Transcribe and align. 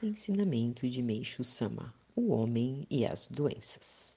Ensinamento 0.00 0.88
de 0.88 1.02
Meixo 1.02 1.42
Sama: 1.42 1.92
O 2.14 2.28
homem 2.28 2.86
e 2.88 3.04
as 3.04 3.26
doenças. 3.26 4.16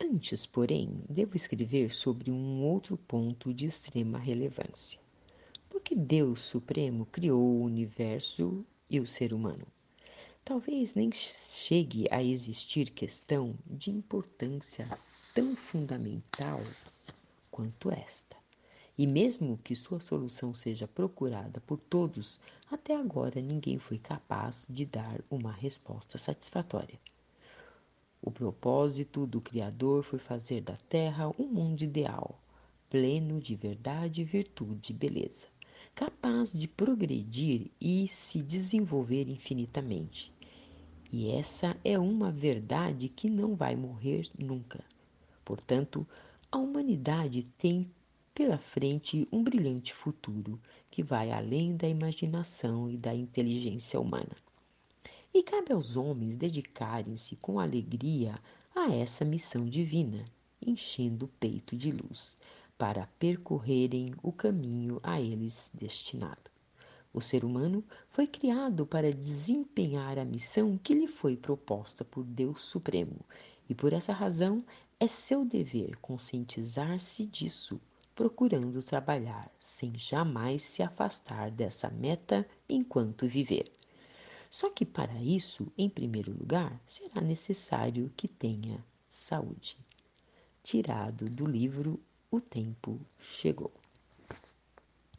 Antes, 0.00 0.46
porém, 0.46 1.00
devo 1.10 1.36
escrever 1.36 1.92
sobre 1.92 2.30
um 2.30 2.62
outro 2.62 2.96
ponto 2.96 3.52
de 3.52 3.66
extrema 3.66 4.18
relevância. 4.18 5.00
Porque 5.68 5.96
Deus 5.96 6.42
Supremo 6.42 7.06
criou 7.06 7.42
o 7.42 7.64
universo 7.64 8.64
e 8.88 9.00
o 9.00 9.06
ser 9.06 9.32
humano. 9.32 9.66
Talvez 10.44 10.94
nem 10.94 11.10
chegue 11.12 12.06
a 12.12 12.22
existir 12.22 12.90
questão 12.90 13.52
de 13.66 13.90
importância 13.90 14.88
tão 15.34 15.56
fundamental 15.56 16.62
quanto 17.50 17.90
esta. 17.90 18.36
E 18.98 19.06
mesmo 19.06 19.58
que 19.58 19.76
sua 19.76 20.00
solução 20.00 20.54
seja 20.54 20.88
procurada 20.88 21.60
por 21.66 21.78
todos, 21.78 22.40
até 22.70 22.96
agora 22.96 23.42
ninguém 23.42 23.78
foi 23.78 23.98
capaz 23.98 24.66
de 24.70 24.86
dar 24.86 25.20
uma 25.30 25.52
resposta 25.52 26.16
satisfatória. 26.16 26.98
O 28.22 28.30
propósito 28.30 29.26
do 29.26 29.40
Criador 29.40 30.02
foi 30.02 30.18
fazer 30.18 30.62
da 30.62 30.76
Terra 30.88 31.28
um 31.38 31.46
mundo 31.46 31.82
ideal, 31.82 32.40
pleno 32.88 33.38
de 33.38 33.54
verdade, 33.54 34.24
virtude 34.24 34.92
e 34.92 34.96
beleza, 34.96 35.46
capaz 35.94 36.52
de 36.52 36.66
progredir 36.66 37.70
e 37.78 38.08
se 38.08 38.42
desenvolver 38.42 39.28
infinitamente. 39.28 40.32
E 41.12 41.30
essa 41.30 41.76
é 41.84 41.98
uma 41.98 42.32
verdade 42.32 43.08
que 43.08 43.28
não 43.28 43.54
vai 43.54 43.76
morrer 43.76 44.28
nunca. 44.38 44.82
Portanto, 45.44 46.06
a 46.50 46.58
humanidade 46.58 47.44
tem 47.58 47.90
pela 48.36 48.58
frente 48.58 49.26
um 49.32 49.42
brilhante 49.42 49.94
futuro 49.94 50.60
que 50.90 51.02
vai 51.02 51.32
além 51.32 51.74
da 51.74 51.88
imaginação 51.88 52.90
e 52.90 52.94
da 52.94 53.14
inteligência 53.14 53.98
humana. 53.98 54.36
E 55.32 55.42
cabe 55.42 55.72
aos 55.72 55.96
homens 55.96 56.36
dedicarem-se 56.36 57.34
com 57.36 57.58
alegria 57.58 58.38
a 58.74 58.92
essa 58.92 59.24
missão 59.24 59.64
divina, 59.64 60.22
enchendo 60.60 61.24
o 61.24 61.28
peito 61.40 61.74
de 61.74 61.90
luz, 61.90 62.36
para 62.76 63.08
percorrerem 63.18 64.12
o 64.22 64.30
caminho 64.30 65.00
a 65.02 65.18
eles 65.18 65.70
destinado. 65.72 66.50
O 67.14 67.22
ser 67.22 67.42
humano 67.42 67.82
foi 68.10 68.26
criado 68.26 68.84
para 68.84 69.10
desempenhar 69.10 70.18
a 70.18 70.26
missão 70.26 70.76
que 70.76 70.92
lhe 70.92 71.08
foi 71.08 71.38
proposta 71.38 72.04
por 72.04 72.22
Deus 72.22 72.60
Supremo, 72.60 73.18
e 73.66 73.74
por 73.74 73.94
essa 73.94 74.12
razão 74.12 74.58
é 75.00 75.08
seu 75.08 75.42
dever 75.42 75.96
conscientizar-se 76.02 77.24
disso 77.24 77.80
procurando 78.16 78.82
trabalhar 78.82 79.52
sem 79.60 79.96
jamais 79.96 80.62
se 80.62 80.82
afastar 80.82 81.50
dessa 81.50 81.90
meta 81.90 82.48
enquanto 82.66 83.28
viver. 83.28 83.70
Só 84.50 84.70
que 84.70 84.86
para 84.86 85.22
isso, 85.22 85.70
em 85.76 85.88
primeiro 85.88 86.32
lugar, 86.32 86.80
será 86.86 87.20
necessário 87.20 88.10
que 88.16 88.26
tenha 88.26 88.82
saúde. 89.10 89.78
Tirado 90.62 91.28
do 91.28 91.44
livro 91.44 92.00
O 92.30 92.40
Tempo 92.40 92.98
Chegou. 93.20 93.85